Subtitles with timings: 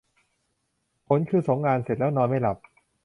[1.05, 2.57] ผลคือส่งงานเสร็จแล้วนอนไม่หลับ!